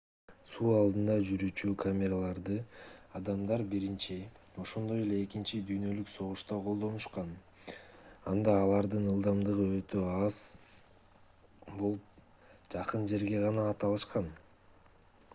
[0.51, 2.55] суу алдында жүрүүчү кемелерди
[3.19, 4.17] адамдар биринчи
[4.63, 7.29] ошондой эле экинчи дүйнөлүк согушта колдонушкан
[8.33, 10.41] анда алардын ылдамдыгы өтө аз
[11.69, 12.19] болуп
[12.77, 14.35] жакын жерге гана ата алышкан